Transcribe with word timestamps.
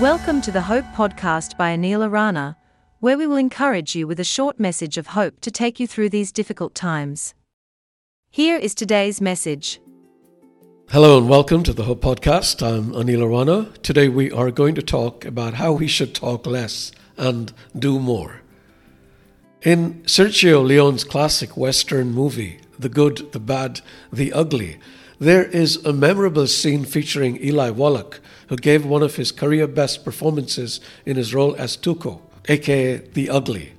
Welcome 0.00 0.42
to 0.42 0.52
the 0.52 0.60
Hope 0.60 0.84
Podcast 0.94 1.56
by 1.56 1.74
Anil 1.74 2.06
Arana, 2.06 2.58
where 3.00 3.16
we 3.16 3.26
will 3.26 3.38
encourage 3.38 3.96
you 3.96 4.06
with 4.06 4.20
a 4.20 4.24
short 4.24 4.60
message 4.60 4.98
of 4.98 5.06
hope 5.06 5.40
to 5.40 5.50
take 5.50 5.80
you 5.80 5.86
through 5.86 6.10
these 6.10 6.32
difficult 6.32 6.74
times. 6.74 7.32
Here 8.28 8.58
is 8.58 8.74
today's 8.74 9.22
message. 9.22 9.80
Hello 10.90 11.16
and 11.16 11.30
welcome 11.30 11.62
to 11.62 11.72
the 11.72 11.84
Hope 11.84 12.02
Podcast. 12.02 12.60
I'm 12.62 12.92
Anil 12.92 13.22
Arana. 13.22 13.72
Today 13.82 14.10
we 14.10 14.30
are 14.30 14.50
going 14.50 14.74
to 14.74 14.82
talk 14.82 15.24
about 15.24 15.54
how 15.54 15.72
we 15.72 15.88
should 15.88 16.14
talk 16.14 16.44
less 16.44 16.92
and 17.16 17.54
do 17.78 17.98
more. 17.98 18.42
In 19.62 20.02
Sergio 20.02 20.62
Leone's 20.62 21.04
classic 21.04 21.56
Western 21.56 22.12
movie, 22.12 22.60
The 22.78 22.90
Good, 22.90 23.32
the 23.32 23.40
Bad, 23.40 23.80
the 24.12 24.34
Ugly, 24.34 24.76
there 25.18 25.44
is 25.44 25.76
a 25.76 25.92
memorable 25.92 26.46
scene 26.46 26.84
featuring 26.84 27.42
Eli 27.42 27.70
Wallach, 27.70 28.20
who 28.48 28.56
gave 28.56 28.84
one 28.84 29.02
of 29.02 29.16
his 29.16 29.32
career 29.32 29.66
best 29.66 30.04
performances 30.04 30.80
in 31.06 31.16
his 31.16 31.34
role 31.34 31.54
as 31.56 31.76
Tuco, 31.76 32.20
aka 32.48 32.98
the 32.98 33.30
Ugly. 33.30 33.72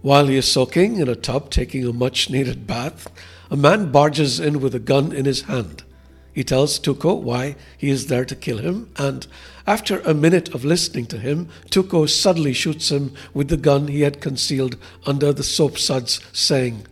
While 0.00 0.26
he 0.26 0.36
is 0.36 0.50
soaking 0.50 0.96
in 0.98 1.08
a 1.08 1.14
tub 1.14 1.50
taking 1.50 1.86
a 1.86 1.92
much 1.92 2.30
needed 2.30 2.66
bath, 2.66 3.10
a 3.50 3.56
man 3.56 3.92
barges 3.92 4.40
in 4.40 4.60
with 4.60 4.74
a 4.74 4.78
gun 4.78 5.12
in 5.12 5.26
his 5.26 5.42
hand. 5.42 5.84
He 6.32 6.42
tells 6.42 6.80
Tuco 6.80 7.20
why 7.20 7.56
he 7.76 7.90
is 7.90 8.06
there 8.06 8.24
to 8.24 8.34
kill 8.34 8.58
him, 8.58 8.90
and 8.96 9.26
after 9.66 10.00
a 10.00 10.14
minute 10.14 10.54
of 10.54 10.64
listening 10.64 11.06
to 11.06 11.18
him, 11.18 11.48
Tuco 11.70 12.08
suddenly 12.08 12.54
shoots 12.54 12.90
him 12.90 13.14
with 13.34 13.48
the 13.48 13.56
gun 13.56 13.88
he 13.88 14.00
had 14.00 14.20
concealed 14.20 14.76
under 15.06 15.32
the 15.32 15.44
soap 15.44 15.78
suds, 15.78 16.20
saying, 16.32 16.86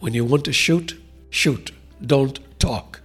When 0.00 0.14
you 0.14 0.24
want 0.24 0.44
to 0.46 0.52
shoot, 0.52 1.00
shoot, 1.30 1.70
don't 2.04 2.38
talk. 2.58 3.00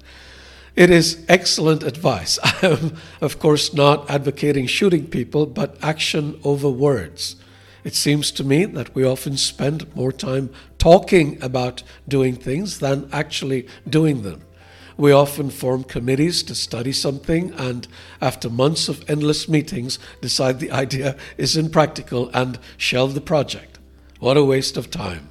It 0.80 0.92
is 0.92 1.26
excellent 1.28 1.84
advice. 1.84 2.40
I 2.44 2.68
am, 2.68 2.96
of 3.20 3.38
course, 3.38 3.74
not 3.74 4.10
advocating 4.10 4.66
shooting 4.66 5.08
people, 5.08 5.46
but 5.46 5.76
action 5.82 6.40
over 6.46 6.70
words. 6.70 7.36
It 7.84 7.96
seems 7.96 8.32
to 8.32 8.46
me 8.46 8.64
that 8.64 8.96
we 8.96 9.04
often 9.04 9.36
spend 9.36 9.94
more 9.94 10.14
time 10.14 10.50
talking 10.78 11.38
about 11.44 11.84
doing 12.08 12.38
things 12.38 12.80
than 12.80 13.10
actually 13.12 13.68
doing 13.90 14.22
them. 14.22 14.42
We 14.96 15.12
often 15.12 15.50
form 15.50 15.84
committees 15.84 16.44
to 16.44 16.56
study 16.56 16.94
something 16.94 17.52
and, 17.56 17.86
after 18.22 18.50
months 18.50 18.88
of 18.88 19.04
endless 19.10 19.50
meetings, 19.50 20.00
decide 20.22 20.62
the 20.62 20.72
idea 20.86 21.18
is 21.38 21.58
impractical 21.58 22.30
and 22.34 22.58
shelve 22.78 23.16
the 23.16 23.22
project. 23.22 23.80
What 24.22 24.38
a 24.38 24.46
waste 24.46 24.78
of 24.78 24.90
time. 24.90 25.28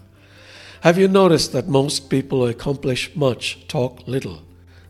Have 0.82 0.98
you 0.98 1.08
noticed 1.08 1.52
that 1.52 1.68
most 1.68 2.10
people 2.10 2.40
who 2.40 2.50
accomplish 2.50 3.16
much 3.16 3.66
talk 3.66 4.06
little? 4.06 4.42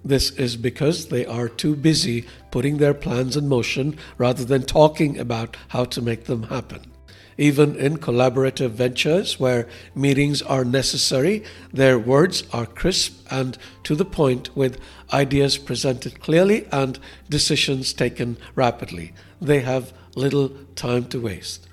This 0.05 0.31
is 0.31 0.57
because 0.57 1.09
they 1.09 1.27
are 1.27 1.49
too 1.49 1.75
busy 1.75 2.27
putting 2.51 2.79
their 2.79 2.95
plans 2.95 3.37
in 3.37 3.49
motion 3.49 3.99
rather 4.17 4.45
than 4.45 4.63
talking 4.63 5.19
about 5.19 5.57
how 5.69 5.85
to 5.87 6.03
make 6.03 6.25
them 6.25 6.45
happen. 6.45 6.93
Even 7.37 7.77
in 7.77 7.99
collaborative 7.99 8.71
ventures 8.71 9.39
where 9.39 9.69
meetings 9.95 10.43
are 10.43 10.65
necessary, 10.65 11.45
their 11.73 11.99
words 11.99 12.43
are 12.53 12.67
crisp 12.67 13.25
and 13.31 13.57
to 13.85 13.95
the 13.95 14.05
point 14.05 14.57
with 14.57 14.81
ideas 15.13 15.57
presented 15.57 16.21
clearly 16.21 16.67
and 16.73 16.99
decisions 17.29 17.93
taken 17.93 18.37
rapidly. 18.57 19.13
They 19.41 19.61
have 19.61 19.93
little 20.17 20.49
time 20.75 21.05
to 21.07 21.21
waste. 21.21 21.69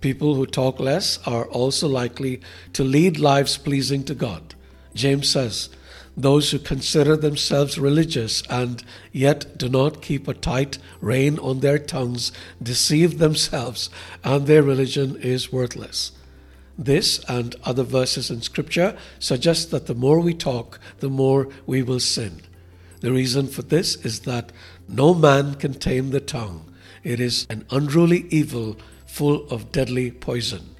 People 0.00 0.34
who 0.34 0.46
talk 0.46 0.80
less 0.80 1.18
are 1.26 1.46
also 1.46 1.88
likely 1.88 2.40
to 2.72 2.82
lead 2.82 3.18
lives 3.18 3.58
pleasing 3.58 4.02
to 4.04 4.14
God. 4.14 4.54
James 4.94 5.28
says, 5.28 5.68
those 6.16 6.50
who 6.50 6.58
consider 6.58 7.16
themselves 7.16 7.78
religious 7.78 8.42
and 8.48 8.82
yet 9.12 9.58
do 9.58 9.68
not 9.68 10.00
keep 10.00 10.26
a 10.26 10.34
tight 10.34 10.78
rein 11.00 11.38
on 11.38 11.60
their 11.60 11.78
tongues 11.78 12.32
deceive 12.62 13.18
themselves, 13.18 13.90
and 14.24 14.46
their 14.46 14.62
religion 14.62 15.16
is 15.16 15.52
worthless. 15.52 16.12
This 16.78 17.22
and 17.28 17.54
other 17.64 17.82
verses 17.82 18.30
in 18.30 18.42
Scripture 18.42 18.96
suggest 19.18 19.70
that 19.70 19.86
the 19.86 19.94
more 19.94 20.20
we 20.20 20.34
talk, 20.34 20.78
the 20.98 21.10
more 21.10 21.48
we 21.66 21.82
will 21.82 22.00
sin. 22.00 22.40
The 23.00 23.12
reason 23.12 23.46
for 23.46 23.62
this 23.62 23.96
is 23.96 24.20
that 24.20 24.52
no 24.88 25.14
man 25.14 25.54
can 25.54 25.74
tame 25.74 26.10
the 26.10 26.20
tongue. 26.20 26.72
It 27.02 27.20
is 27.20 27.46
an 27.50 27.66
unruly 27.70 28.26
evil 28.30 28.76
full 29.06 29.48
of 29.48 29.72
deadly 29.72 30.10
poison. 30.10 30.76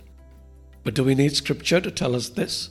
But 0.82 0.94
do 0.94 1.04
we 1.04 1.14
need 1.14 1.36
Scripture 1.36 1.80
to 1.80 1.90
tell 1.90 2.14
us 2.14 2.30
this? 2.30 2.70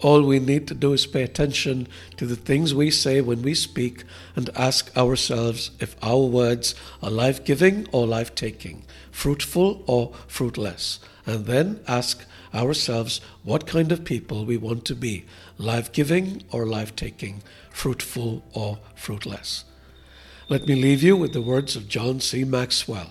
All 0.00 0.22
we 0.22 0.38
need 0.38 0.68
to 0.68 0.74
do 0.74 0.92
is 0.92 1.06
pay 1.06 1.22
attention 1.22 1.88
to 2.18 2.26
the 2.26 2.36
things 2.36 2.74
we 2.74 2.90
say 2.90 3.20
when 3.20 3.42
we 3.42 3.54
speak 3.54 4.04
and 4.34 4.50
ask 4.54 4.94
ourselves 4.96 5.70
if 5.80 5.96
our 6.02 6.26
words 6.26 6.74
are 7.02 7.10
life 7.10 7.44
giving 7.44 7.86
or 7.92 8.06
life 8.06 8.34
taking, 8.34 8.84
fruitful 9.10 9.82
or 9.86 10.12
fruitless, 10.26 11.00
and 11.24 11.46
then 11.46 11.80
ask 11.88 12.24
ourselves 12.54 13.20
what 13.42 13.66
kind 13.66 13.90
of 13.90 14.04
people 14.04 14.44
we 14.44 14.56
want 14.56 14.84
to 14.84 14.94
be 14.94 15.24
life 15.58 15.92
giving 15.92 16.42
or 16.50 16.66
life 16.66 16.94
taking, 16.94 17.42
fruitful 17.70 18.42
or 18.52 18.78
fruitless. 18.94 19.64
Let 20.48 20.66
me 20.66 20.74
leave 20.74 21.02
you 21.02 21.16
with 21.16 21.32
the 21.32 21.42
words 21.42 21.74
of 21.74 21.88
John 21.88 22.20
C. 22.20 22.44
Maxwell. 22.44 23.10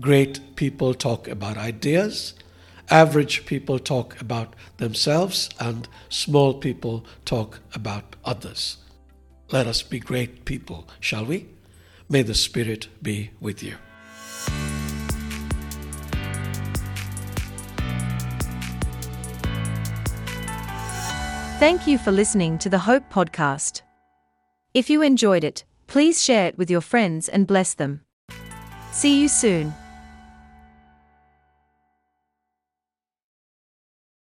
Great 0.00 0.56
people 0.56 0.94
talk 0.94 1.28
about 1.28 1.56
ideas 1.56 2.34
Average 2.90 3.44
people 3.44 3.78
talk 3.78 4.18
about 4.20 4.54
themselves, 4.78 5.50
and 5.60 5.86
small 6.08 6.54
people 6.54 7.04
talk 7.26 7.60
about 7.74 8.16
others. 8.24 8.78
Let 9.50 9.66
us 9.66 9.82
be 9.82 10.00
great 10.00 10.46
people, 10.46 10.88
shall 10.98 11.26
we? 11.26 11.48
May 12.08 12.22
the 12.22 12.34
Spirit 12.34 12.88
be 13.02 13.30
with 13.40 13.62
you. 13.62 13.76
Thank 21.58 21.86
you 21.86 21.98
for 21.98 22.12
listening 22.12 22.56
to 22.58 22.70
the 22.70 22.78
Hope 22.78 23.10
Podcast. 23.10 23.82
If 24.72 24.88
you 24.88 25.02
enjoyed 25.02 25.44
it, 25.44 25.64
please 25.88 26.22
share 26.22 26.46
it 26.46 26.56
with 26.56 26.70
your 26.70 26.80
friends 26.80 27.28
and 27.28 27.46
bless 27.46 27.74
them. 27.74 28.02
See 28.92 29.20
you 29.20 29.28
soon. 29.28 29.74